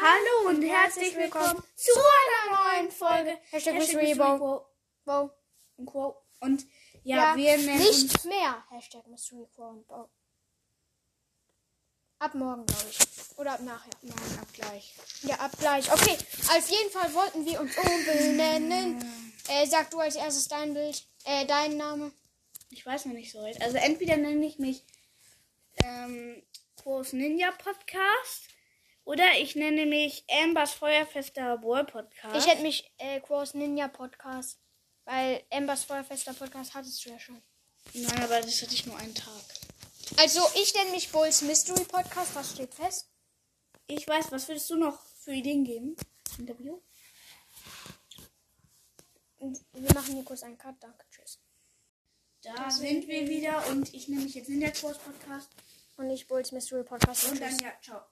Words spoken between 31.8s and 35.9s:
Podcast. Ich hätte mich äh, Quos Ninja Podcast. Weil Embers